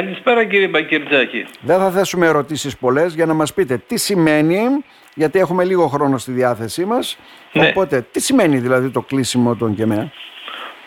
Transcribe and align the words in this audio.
Καλησπέρα 0.00 0.44
κύριε 0.44 0.68
Μπακυρτζάκη. 0.68 1.46
Δεν 1.60 1.78
θα 1.78 1.90
θέσουμε 1.90 2.26
ερωτήσεις 2.26 2.76
πολλές 2.78 3.14
για 3.14 3.26
να 3.26 3.34
μας 3.34 3.54
πείτε 3.54 3.82
τι 3.86 3.98
σημαίνει, 3.98 4.60
γιατί 5.14 5.38
έχουμε 5.38 5.64
λίγο 5.64 5.86
χρόνο 5.86 6.18
στη 6.18 6.32
διάθεσή 6.32 6.84
μας. 6.84 7.18
Ναι. 7.52 7.66
Οπότε, 7.68 8.06
τι 8.12 8.20
σημαίνει 8.20 8.58
δηλαδή 8.58 8.90
το 8.90 9.00
κλείσιμο 9.02 9.56
των 9.56 9.74
ΚΕΜΕΑ; 9.74 10.12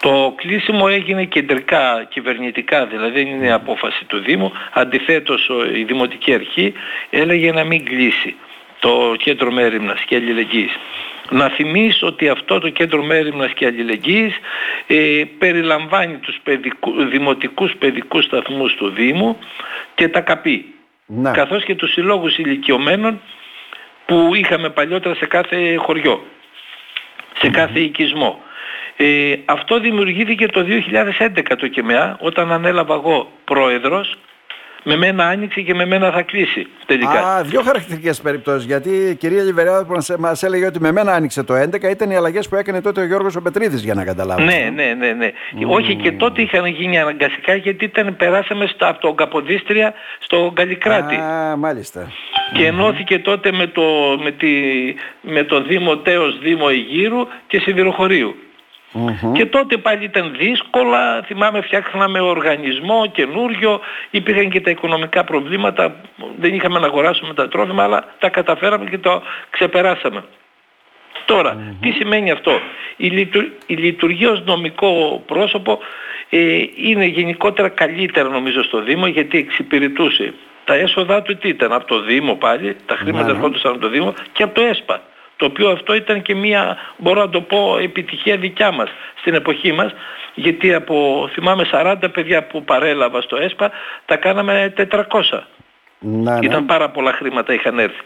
Το 0.02 0.34
κλείσιμο 0.36 0.86
έγινε 0.90 1.24
κεντρικά, 1.26 2.06
κυβερνητικά, 2.10 2.86
δηλαδή 2.86 3.24
δεν 3.24 3.28
είναι 3.34 3.52
απόφαση 3.52 4.06
του 4.06 4.20
Δήμου. 4.20 4.52
Αντιθέτως 4.74 5.50
ο- 5.50 5.76
η 5.76 5.84
Δημοτική 5.84 6.34
Αρχή 6.34 6.74
έλεγε 7.10 7.52
να 7.52 7.64
μην 7.64 7.86
κλείσει 7.86 8.36
το 8.80 9.16
κέντρο 9.18 9.52
μέρημνας 9.52 10.02
και 10.02 10.16
αλληλεγγύης. 10.16 10.72
Να 11.30 11.50
θυμίσω 11.50 12.08
ότι 12.08 12.30
αυτό 12.30 12.60
το 12.60 12.70
κέντρο 12.70 13.04
μέρημνας 13.04 13.52
και 13.54 13.66
αλληλεγγύης 13.66 14.36
ε, 14.88 15.24
περιλαμβάνει 15.38 16.18
τους 16.18 16.38
παιδικού, 16.44 17.06
δημοτικούς 17.06 17.76
παιδικούς 17.80 18.24
σταθμούς 18.24 18.76
του 18.76 18.90
Δήμου 18.90 19.38
και 19.96 20.08
τα 20.08 20.22
ΚΑΠΗ. 20.22 20.74
Ναι. 21.06 21.32
Καθώς 21.32 21.64
και 21.64 21.76
τους 21.76 21.92
συλλόγους 21.92 22.38
ηλικιωμένων 22.38 23.22
που 24.06 24.32
είχαμε 24.34 24.70
παλιότερα 24.70 25.16
σε 25.16 25.26
κάθε 25.26 25.76
χωριό, 25.76 26.26
σε 27.40 27.50
κάθε 27.50 27.80
οικισμό. 27.80 28.44
Ε, 28.96 29.36
αυτό 29.46 29.80
δημιουργήθηκε 29.80 30.46
το 30.48 30.66
2011 30.66 31.56
το 31.58 31.68
ΚΕΜΕΑ 31.68 32.18
όταν 32.20 32.52
ανέλαβα 32.52 32.94
εγώ 32.94 33.32
πρόεδρος 33.44 34.18
με 34.84 34.96
μένα 34.96 35.28
άνοιξε 35.28 35.62
και 35.62 35.74
με 35.74 35.86
μένα 35.86 36.12
θα 36.12 36.22
κλείσει 36.22 36.68
τελικά. 36.86 37.28
Α, 37.28 37.44
δύο 37.44 37.62
χαρακτηριστικέ 37.62 38.22
περιπτώσεις. 38.24 38.66
Γιατί 38.66 38.90
η 38.90 39.16
κυρία 39.16 39.44
Λιβεριάδου 39.44 39.96
μας 40.20 40.44
έλεγε 40.44 40.66
ότι 40.66 40.80
με 40.80 40.92
μένα 40.92 41.14
άνοιξε 41.14 41.44
το 41.44 41.54
11 41.54 41.84
ήταν 41.84 42.10
οι 42.10 42.16
αλλαγές 42.16 42.50
που 42.50 42.56
έκανε 42.56 42.82
τότε 42.82 43.02
ο 43.02 43.06
Γιώργος 43.06 43.36
ο 43.36 43.42
Πετρίδης 43.42 43.84
για 43.84 43.94
να 43.94 44.04
καταλάβουμε. 44.04 44.46
Ναι, 44.46 44.70
ναι, 44.74 44.94
ναι, 44.94 45.12
ναι. 45.12 45.32
Όχι 45.66 45.96
και 45.96 46.12
τότε 46.12 46.42
είχαν 46.42 46.66
γίνει 46.66 47.00
αναγκαστικά 47.00 47.56
γιατί 47.56 47.86
ήταν, 47.86 48.16
περάσαμε 48.16 48.66
στα, 48.66 48.88
από 48.88 49.00
τον 49.00 49.16
Καποδίστρια 49.16 49.94
στο 50.20 50.52
Γκαλικράτη. 50.54 51.16
Α, 51.16 51.56
μάλιστα. 51.58 52.12
και 52.54 52.66
ενώθηκε 52.66 53.20
τότε 53.20 53.52
με 53.52 53.68
το, 53.68 53.84
με, 54.24 54.32
τη, 54.32 54.48
με 55.22 55.44
το 55.44 55.62
Δήμο 55.62 55.98
Τέος 55.98 56.40
Δήμο 56.40 56.66
Αιγύρου 56.70 57.28
και 57.48 57.60
Σιδηροχωρίου. 57.60 58.36
Μμμ. 58.92 59.34
Και 59.34 59.46
τότε 59.46 59.78
πάλι 59.78 60.04
ήταν 60.04 60.36
δύσκολα, 60.38 61.22
θυμάμαι 61.26 61.62
φτιάχναμε 61.62 62.20
οργανισμό 62.20 63.06
καινούριο, 63.12 63.80
υπήρχαν 64.10 64.50
και 64.50 64.62
τα 64.62 64.70
οικονομικά 64.70 65.24
προβλήματα, 65.24 65.96
δεν 66.40 66.54
είχαμε 66.54 66.80
να 66.80 66.86
αγοράσουμε 66.86 67.34
τα 67.34 67.48
τρόφιμα, 67.48 67.84
αλλά 67.84 68.06
τα 68.20 68.30
καταφέραμε 68.30 68.90
και 68.90 68.98
το 68.98 69.22
ξεπεράσαμε. 69.50 70.24
Τώρα, 71.26 71.76
τι 71.82 71.92
σημαίνει 71.92 72.32
αυτό; 72.32 72.60
Η, 72.98 73.08
λειτου- 73.08 73.52
η 73.66 73.74
λειτουργία 73.76 74.32
ως 74.32 74.44
νομικό 74.44 75.24
πρόσωπο 75.26 75.80
ε, 76.30 76.64
είναι 76.76 77.06
γενικότερα 77.06 77.70
καλύτερα 77.70 78.30
νομίζω 78.30 78.64
στο 78.64 78.82
Δήμο 78.82 79.08
γιατί 79.08 79.38
εξυπηρετούσε 79.38 80.34
τα 80.64 80.74
έσοδά 80.74 81.22
του 81.22 81.38
τι 81.38 81.48
ήταν 81.48 81.72
από 81.74 81.86
το 81.86 82.02
Δήμο 82.02 82.36
πάλι, 82.36 82.76
τα 82.86 82.96
χρήματα 82.96 83.26
Ναι. 83.26 83.32
ερχόντουσαν 83.32 83.72
από 83.72 83.80
το 83.80 83.90
Δήμο 83.90 84.14
και 84.32 84.44
από 84.44 84.54
το 84.54 84.62
ΕΣΠΑ. 84.62 85.02
Το 85.40 85.46
οποίο 85.46 85.70
αυτό 85.70 85.96
ήταν 85.96 86.22
και 86.22 86.36
μια, 86.36 86.78
μπορώ 86.98 87.22
να 87.22 87.30
το 87.30 87.42
πω, 87.42 87.78
επιτυχία 87.82 88.38
δικιά 88.38 88.72
μας 88.72 88.90
στην 89.20 89.34
εποχή 89.34 89.72
μας, 89.72 89.92
γιατί 90.34 90.74
από, 90.74 91.30
θυμάμαι, 91.34 91.70
40 91.72 91.96
παιδιά 92.12 92.44
που 92.44 92.64
παρέλαβα 92.64 93.22
στο 93.22 93.38
ΕΣΠΑ, 93.38 93.72
τα 94.06 94.16
κάναμε 94.16 94.74
400. 94.92 95.04
Ναι, 96.00 96.32
ναι. 96.32 96.46
Ήταν 96.46 96.66
πάρα 96.66 96.90
πολλά 96.90 97.12
χρήματα 97.12 97.54
είχαν 97.54 97.80
έρθει. 97.80 98.02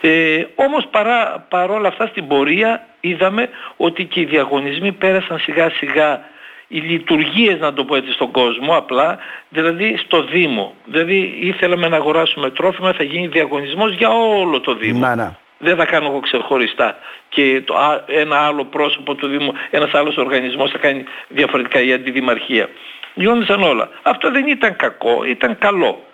Ε, 0.00 0.44
όμως 0.54 0.86
παρά, 0.90 1.46
παρόλα 1.48 1.88
αυτά 1.88 2.06
στην 2.06 2.26
πορεία 2.26 2.86
είδαμε 3.00 3.48
ότι 3.76 4.04
και 4.04 4.20
οι 4.20 4.24
διαγωνισμοί 4.24 4.92
πέρασαν 4.92 5.38
σιγά 5.38 5.70
σιγά 5.70 6.20
οι 6.68 6.78
λειτουργίες 6.78 7.58
να 7.58 7.72
το 7.72 7.84
πω 7.84 7.96
έτσι 7.96 8.12
στον 8.12 8.30
κόσμο 8.30 8.76
απλά, 8.76 9.18
δηλαδή 9.48 9.96
στο 9.96 10.22
Δήμο. 10.24 10.74
Δηλαδή 10.84 11.38
ήθελαμε 11.40 11.88
να 11.88 11.96
αγοράσουμε 11.96 12.50
τρόφιμα, 12.50 12.92
θα 12.92 13.02
γίνει 13.02 13.26
διαγωνισμός 13.26 13.94
για 13.94 14.08
όλο 14.10 14.60
το 14.60 14.74
Δήμο. 14.74 14.98
Ναι, 14.98 15.14
ναι. 15.14 15.30
Δεν 15.64 15.76
θα 15.76 15.84
κάνω 15.84 16.06
εγώ 16.06 16.20
ξεχωριστά 16.20 16.96
και 17.28 17.62
το, 17.64 17.74
α- 17.76 18.04
ένα 18.06 18.36
άλλο 18.38 18.64
πρόσωπο 18.64 19.14
του 19.14 19.26
Δήμου, 19.26 19.52
ένας 19.70 19.94
άλλος 19.94 20.16
οργανισμός 20.16 20.70
θα 20.70 20.78
κάνει 20.78 21.04
διαφορετικά 21.28 21.80
η 21.82 21.92
αντιδημαρχία. 21.92 22.68
Γιώνησαν 23.14 23.62
όλα. 23.62 23.88
Αυτό 24.02 24.30
δεν 24.30 24.46
ήταν 24.46 24.76
κακό, 24.76 25.24
ήταν 25.24 25.58
καλό. 25.58 26.04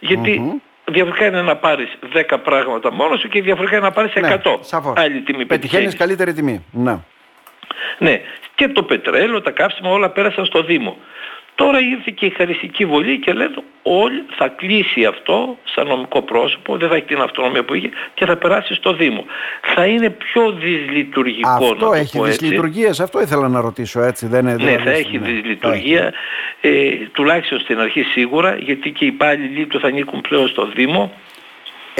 Γιατί 0.00 0.60
διαφορετικά 0.84 1.26
είναι 1.26 1.42
να 1.42 1.56
πάρεις 1.56 1.88
10 2.30 2.36
πράγματα 2.44 2.92
μόνος 2.92 3.20
σου 3.20 3.28
και 3.28 3.42
διαφορετικά 3.42 3.76
είναι 3.76 3.86
να 3.86 3.92
πάρεις 3.92 4.12
100. 4.14 4.20
Ναι, 4.20 4.38
σαφώς. 4.60 4.92
Άλλη 4.96 5.20
τιμή 5.20 5.46
Πετυχαίνεις 5.46 5.48
πετυχαίνεις. 5.48 5.96
καλύτερη 5.96 6.32
τιμή. 6.32 6.64
Ναι. 6.72 6.98
Ναι, 7.98 8.20
και 8.54 8.68
το 8.68 8.82
πετρέλαιο, 8.82 9.40
τα 9.40 9.50
καύσιμα 9.50 9.90
όλα 9.90 10.08
πέρασαν 10.10 10.44
στο 10.44 10.62
Δήμο. 10.62 10.96
Τώρα 11.62 11.78
ήρθε 11.80 12.10
και 12.14 12.26
η 12.26 12.30
χαριστική 12.30 12.84
βολή 12.84 13.18
και 13.18 13.32
λένε 13.32 13.54
όλοι 13.82 14.24
θα 14.36 14.48
κλείσει 14.48 15.04
αυτό 15.04 15.58
σαν 15.64 15.86
νομικό 15.86 16.22
πρόσωπο, 16.22 16.76
δεν 16.76 16.88
θα 16.88 16.94
έχει 16.96 17.04
την 17.04 17.20
αυτονομία 17.20 17.64
που 17.64 17.74
είχε 17.74 17.90
και 18.14 18.26
θα 18.26 18.36
περάσει 18.36 18.74
στο 18.74 18.92
Δήμο. 18.92 19.24
Θα 19.74 19.86
είναι 19.86 20.10
πιο 20.10 20.52
δυσλειτουργικό 20.52 21.48
να 21.48 21.54
Αυτό 21.54 21.74
το 21.74 21.92
έχει 21.92 22.16
πω 22.18 22.26
έτσι. 22.26 22.38
δυσλειτουργίες, 22.38 23.00
αυτό 23.00 23.20
ήθελα 23.20 23.48
να 23.48 23.60
ρωτήσω 23.60 24.00
έτσι. 24.00 24.26
Δεν 24.26 24.40
είναι, 24.40 24.52
Ναι, 24.52 24.58
δηλαδή, 24.64 24.82
θα 24.82 24.90
έχει 24.90 25.18
ναι. 25.18 25.26
δυσλειτουργία, 25.30 26.12
ε, 26.60 26.90
τουλάχιστον 27.12 27.60
στην 27.60 27.78
αρχή 27.80 28.02
σίγουρα, 28.02 28.56
γιατί 28.56 28.90
και 28.90 29.04
οι 29.04 29.08
υπάλληλοι 29.08 29.66
του 29.66 29.80
θα 29.80 29.86
ανήκουν 29.86 30.20
πλέον 30.20 30.48
στο 30.48 30.66
Δήμο. 30.74 31.12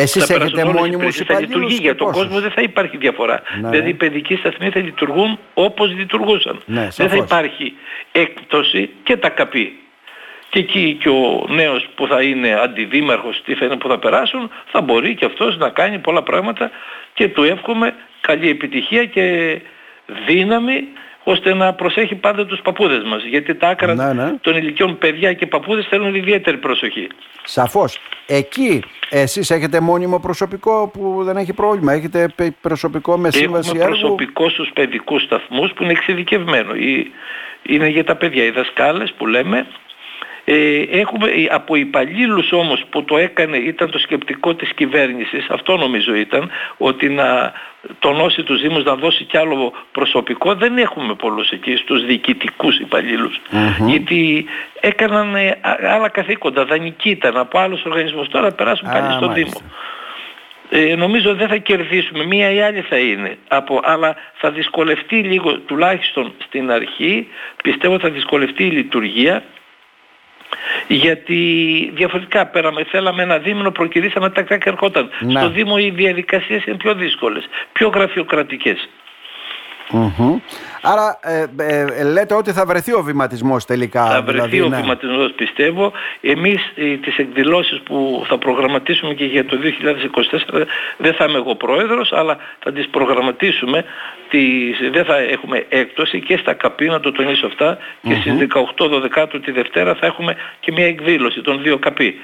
Εσείς 0.03 0.25
θα 0.25 0.35
έχετε 0.35 0.51
περάσουν 0.51 0.69
όλες 0.69 0.79
οι 0.79 0.81
μόνιμους 0.81 1.19
υπηρεσίες, 1.19 1.27
θα 1.27 1.33
υπαλλήλους 1.33 1.55
λειτουργεί 1.55 1.77
και 1.77 1.83
για 1.83 1.95
τον 1.95 2.07
πόσους; 2.07 2.23
κόσμο 2.23 2.41
δεν 2.41 2.51
θα 2.51 2.63
υπάρχει 2.63 2.97
διαφορά. 2.97 3.43
Ναι, 3.61 3.69
δηλαδή 3.69 3.83
ναι. 3.83 3.89
οι 3.89 3.95
παιδικοί 3.95 4.37
σταθμοί 4.37 4.71
θα 4.71 4.81
λειτουργούν 4.81 5.39
όπως 5.55 5.95
λειτουργούσαν. 5.95 6.63
Ναι, 6.67 6.81
δεν 6.81 6.91
θα 6.91 7.17
σαφώς. 7.17 7.25
υπάρχει 7.25 7.75
έκπτωση 8.13 8.91
και 9.03 9.17
τα 9.17 9.29
καπή. 9.29 9.79
Και 10.51 10.59
εκεί 10.59 10.97
και 11.01 11.09
ο 11.09 11.47
νέος 11.49 11.89
που 11.95 12.07
θα 12.07 12.23
είναι 12.23 12.61
αντιδήμαρχος, 12.63 13.43
τι 13.45 13.55
θα 13.55 13.65
είναι 13.65 13.77
που 13.77 13.89
θα 13.89 13.99
περάσουν, 13.99 14.51
θα 14.67 14.81
μπορεί 14.81 15.15
και 15.15 15.25
αυτός 15.25 15.57
να 15.57 15.69
κάνει 15.69 15.99
πολλά 15.99 16.23
πράγματα 16.23 16.71
και 17.15 17.29
του 17.29 17.43
εύχομαι 17.43 17.95
καλή 18.21 18.49
επιτυχία 18.49 19.05
και 19.05 19.61
δύναμη 20.27 20.89
ώστε 21.31 21.55
να 21.55 21.73
προσέχει 21.75 22.15
πάντα 22.15 22.47
τους 22.47 22.61
παππούδες 22.61 23.03
μας. 23.05 23.23
Γιατί 23.25 23.55
τα 23.55 23.69
άκρα 23.69 23.95
Ναι, 23.95 24.13
ναι. 24.13 24.33
των 24.41 24.57
ηλικιών 24.57 24.99
παιδιά 24.99 25.33
και 25.33 25.47
παππούδες 25.47 25.87
θέλουν 25.87 26.15
ιδιαίτερη 26.15 26.57
προσοχή. 26.57 27.09
Σαφώς. 27.45 27.99
Εκεί 28.27 28.83
εσείς 29.11 29.51
έχετε 29.51 29.81
μόνιμο 29.81 30.19
προσωπικό 30.21 30.91
που 30.93 31.21
δεν 31.25 31.37
έχει 31.37 31.53
πρόβλημα. 31.53 31.93
Έχετε 31.93 32.29
πε- 32.37 32.53
προσωπικό 32.61 33.17
με 33.19 33.31
σύμβαση 33.31 33.69
Έχουμε 33.75 33.85
έργου; 33.85 33.99
προσωπικό 33.99 34.49
στους 34.49 34.71
παιδικούς 34.75 35.23
σταθμούς 35.23 35.73
που 35.73 35.83
είναι 35.83 35.93
εξειδικευμένο. 35.93 36.75
Ή- 36.75 37.13
Είναι 37.63 37.87
για 37.89 38.05
τα 38.05 38.17
παιδιά, 38.17 38.45
οι 38.45 38.51
δασκάλες 38.51 39.13
που 39.17 39.27
λέμε. 39.27 39.67
Ε, 40.51 40.83
έχουμε 40.91 41.31
ε, 41.31 41.47
από 41.51 41.75
υπαλλήλους 41.75 42.53
όμως 42.53 42.85
που 42.91 43.05
το 43.05 43.17
έκανε, 43.19 43.57
ήταν 43.57 43.91
το 43.91 43.99
σκεπτικό 43.99 44.55
της 44.55 44.73
κυβέρνησης, 44.73 45.47
αυτό 45.51 45.77
νομίζω 45.77 46.15
ήταν, 46.15 46.51
ότι 46.77 47.09
να 47.09 47.53
τονώσει 47.99 48.43
τους 48.43 48.61
Δήμους 48.61 48.85
να 48.85 48.95
δώσει 48.95 49.25
κι 49.25 49.37
άλλο 49.37 49.73
προσωπικό, 49.93 50.55
δεν 50.55 50.79
έχουμε 50.79 51.15
πολλούς 51.15 51.51
εκεί 51.51 51.77
στους 51.77 52.05
διοικητικούς 52.05 52.79
υπαλλήλους. 52.79 53.41
Γιατί 53.87 54.47
έκαναν 54.81 55.35
ε, 55.35 55.59
α- 55.61 55.79
άλλα 55.95 56.09
καθήκοντα, 56.09 56.65
δανεικοί 56.65 57.11
ήταν 57.11 57.37
από 57.37 57.59
άλλους 57.59 57.85
οργανισμούς, 57.85 58.29
τώρα 58.29 58.53
περάσουν 58.53 58.89
Α, 58.89 58.93
πάλι 58.93 59.13
στο 59.13 59.27
μάλιστα. 59.27 59.61
Δήμο. 59.61 60.91
Ε, 60.91 60.95
νομίζω 60.95 61.35
δεν 61.35 61.49
θα 61.49 61.57
κερδίσουμε, 61.57 62.25
μία 62.25 62.51
ή 62.51 62.61
άλλη 62.61 62.81
θα 62.81 62.99
είναι, 62.99 63.39
από, 63.49 63.81
αλλά 63.85 64.17
θα 64.35 64.51
δυσκολευτεί 64.51 65.17
λίγο, 65.17 65.59
τουλάχιστον 65.59 66.33
στην 66.45 66.71
αρχή, 66.71 67.29
πιστεύω 67.63 67.99
θα 67.99 68.11
δυσκολευτεί 68.11 68.65
η 68.65 68.71
λειτουργία, 68.71 69.43
γιατί 70.89 71.91
διαφορετικά 71.95 72.47
πέραμε, 72.47 72.85
θέλαμε 72.85 73.23
ένα 73.23 73.39
δίμηνο, 73.39 73.71
προκυρήσαμε 73.71 74.31
τα 74.31 74.43
και 74.43 74.57
ερχόταν. 74.65 75.11
Ναι. 75.21 75.41
Στο 75.41 75.51
Δήμο 75.51 75.75
οι 75.79 75.91
διαδικασίες 75.91 76.65
είναι 76.65 76.77
πιο 76.77 76.95
δύσκολες, 76.95 77.45
πιο 77.73 77.89
γραφειοκρατικές. 77.89 78.89
Μμμ. 79.91 80.39
Άρα 80.83 81.19
ε, 81.23 81.47
ε, 81.59 81.85
ε, 81.99 82.05
λέτε 82.05 82.35
ότι 82.35 82.53
θα 82.53 82.67
βρεθεί 82.67 82.93
ο 82.95 83.03
βηματισμός 83.03 83.65
τελικά. 83.65 84.07
Θα 84.07 84.23
βρεθεί 84.23 84.49
δηλαδή, 84.49 84.61
ο 84.61 84.69
ναι. 84.69 84.77
βηματισμός 84.77 85.33
πιστεύω. 85.33 85.93
Εμείς 86.21 86.73
ε, 86.75 86.97
τις 86.97 87.17
εκδηλώσεις 87.17 87.81
που 87.81 88.25
θα 88.29 88.39
προγραμματίσουμε 88.39 89.15
και 89.15 89.25
για 89.25 89.45
το 89.45 89.59
2024 90.51 90.63
δεν 90.97 91.15
θα 91.15 91.25
είμαι 91.25 91.39
εγώ 91.39 91.55
πρόεδρος 91.55 92.13
αλλά 92.13 92.37
θα 92.59 92.73
τις 92.73 92.89
προγραμματίσουμε. 92.89 93.85
Τις, 94.29 94.91
δεν 94.93 95.05
θα 95.05 95.17
έχουμε 95.17 95.67
έκπτωση 95.69 96.21
και 96.21 96.37
στα 96.37 96.53
ΚΑΠΗ 96.53 96.87
να 96.87 97.01
το 97.01 97.13
τονίσω 97.13 97.47
αυτά 97.47 97.79
και 98.03 98.15
στις 98.15 98.33
18-12 99.25 99.41
τη 99.45 99.51
Δευτέρα 99.51 99.95
θα 99.95 100.07
έχουμε 100.07 100.37
και 100.61 100.73
μια 100.73 100.87
εκδήλωση 100.87 101.41
των 101.41 101.63
δύο 101.63 101.79
ΚΑΠΗ 101.79 102.21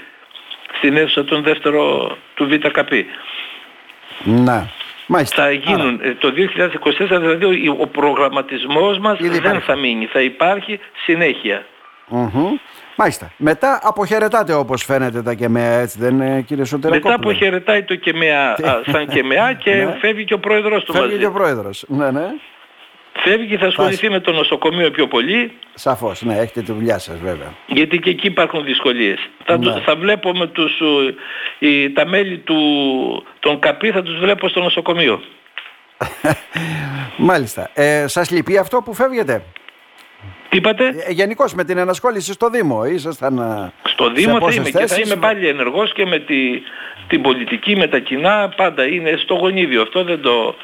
στην 0.76 0.96
αίθουσα 0.96 1.24
των 1.24 1.42
δεύτερο 1.42 2.16
του 2.34 2.48
Β' 2.48 2.68
ΚΑΠΗ. 2.68 3.06
Ναι. 4.24 4.66
Μάλιστα. 5.06 5.42
Θα 5.42 5.50
γίνουν 5.50 6.00
ε, 6.02 6.14
το 6.14 6.30
2024 6.30 7.20
δηλαδή 7.20 7.68
ο- 7.68 7.76
ο 7.80 7.86
προγραμματισμός 7.86 8.98
μας 8.98 9.18
Ήδη 9.18 9.28
δεν 9.28 9.38
υπάρχει. 9.38 9.60
θα 9.60 9.76
μείνει, 9.76 10.06
θα 10.06 10.20
υπάρχει 10.20 10.80
συνέχεια. 11.04 11.64
Μμμ. 12.08 12.54
Μάλιστα. 12.96 13.32
Μετά 13.36 13.80
αποχαιρετάτε 13.82 14.52
όπως 14.52 14.84
φαίνεται 14.84 15.22
τα 15.22 15.34
κεμαία 15.34 15.78
έτσι 15.80 15.98
δεν 15.98 16.14
είναι 16.14 16.40
κύριε 16.46 16.64
Σωτερακόπουλε; 16.64 17.12
Μετά 17.16 17.28
αποχαιρετάει 17.28 17.82
το 17.82 17.94
ΚΕΜΕΑ 17.94 18.50
α, 18.50 18.80
σαν 18.90 19.06
ΚΕΜΕΑ 19.06 19.52
και 19.52 19.74
Ναι. 19.84 19.96
φεύγει 20.00 20.24
και 20.24 20.34
ο 20.34 20.38
πρόεδρος 20.38 20.84
του 20.84 20.92
Φεύγει 20.92 21.06
μαζί. 21.08 21.18
και 21.20 21.26
ο 21.26 21.32
πρόεδρος. 21.32 21.84
Ναι, 21.88 22.10
ναι. 22.10 22.26
Φεύγει 23.24 23.56
θα 23.56 23.66
ασχοληθεί 23.66 24.10
με 24.10 24.20
το 24.20 24.32
νοσοκομείο 24.32 24.90
πιο 24.90 25.06
πολύ. 25.06 25.52
Σαφώς, 25.74 26.22
ναι, 26.22 26.34
έχετε 26.38 26.62
τη 26.62 26.72
δουλειά 26.72 26.98
σας 26.98 27.18
βέβαια. 27.18 27.54
Γιατί 27.66 27.98
και 27.98 28.10
εκεί 28.10 28.26
υπάρχουν 28.26 28.64
δυσκολίες. 28.64 29.18
Θα, 29.44 29.58
Ναι. 29.58 29.80
θα 29.80 29.96
βλέπω 29.96 30.32
με 30.32 30.46
τους, 30.46 30.80
ε, 31.60 31.66
οι- 31.66 31.90
τα 31.90 32.06
μέλη 32.06 32.38
του, 32.38 32.56
των 33.40 33.58
ΚΑΠΗ 33.58 33.90
θα 33.90 34.02
τους 34.02 34.18
βλέπω 34.18 34.48
στο 34.48 34.60
νοσοκομείο. 34.60 35.20
Μάλιστα. 37.16 37.70
Ε, 37.74 38.06
σας 38.06 38.30
λυπεί 38.30 38.58
αυτό 38.58 38.82
που 38.84 38.94
φεύγετε; 38.94 39.42
Τι 40.54 40.60
είπατε; 40.60 40.84
Ε, 41.08 41.12
Γενικώς 41.12 41.54
με 41.54 41.64
την 41.64 41.78
ενασχόληση 41.78 42.32
στο 42.32 42.48
Δήμο, 42.50 42.84
ήσασταν. 42.84 43.38
ε, 43.38 43.72
Στο 43.84 44.04
σε 44.04 44.12
Δήμο 44.14 44.32
θα 44.32 44.38
πόσες 44.38 44.56
είμαι 44.56 44.64
και 44.64 44.78
θα 44.78 44.86
θέσεις; 44.86 45.06
είμαι 45.06 45.16
πάλι 45.20 45.48
ενεργός 45.48 45.92
και 45.92 46.06
με 46.06 46.18
τη, 46.18 46.62
την 47.06 47.22
πολιτική, 47.22 47.76
με 47.76 47.86
τα 47.86 47.98
κοινά, 47.98 48.52
πάντα 48.56 48.86
είναι 48.86 49.14
στο 49.16 49.34
γονίδιο 49.34 49.82
αυτό 49.82 50.04
δεν 50.04 50.20
το... 50.22 50.54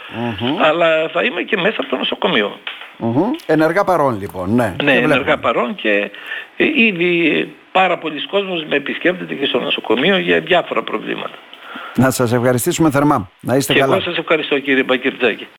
Αλλά 0.62 1.08
θα 1.12 1.22
είμαι 1.22 1.42
και 1.42 1.56
μέσα 1.56 1.76
από 1.80 1.90
το 1.90 1.96
νοσοκομείο. 1.96 2.58
Μμμ. 2.96 3.30
Ενεργά 3.46 3.84
παρόν 3.84 4.18
λοιπόν, 4.20 4.54
ναι. 4.54 4.62
Ναι, 4.64 4.68
Και 4.76 4.84
βλέπουμε. 4.84 5.14
ενεργά 5.14 5.36
παρόν 5.38 5.74
και 5.74 6.10
ε, 6.56 6.64
ήδη 6.74 7.52
πάρα 7.72 7.98
πολλοί 7.98 8.26
κόσμος 8.26 8.64
με 8.68 8.76
επισκέπτεται 8.76 9.34
και 9.34 9.46
στο 9.46 9.60
νοσοκομείο 9.60 10.18
για 10.18 10.40
διάφορα 10.40 10.82
προβλήματα. 10.82 11.34
Να 11.96 12.10
σας 12.10 12.32
ευχαριστήσουμε 12.32 12.90
θερμά. 12.90 13.30
Να 13.40 13.56
είστε 13.56 13.72
Και 13.72 13.78
καλά. 13.80 13.94
εγώ 13.94 14.02
σας 14.04 14.16
ευχαριστώ 14.18 14.58
κύριε 14.58 14.82
Μπακυρτζάκη. 14.82 15.46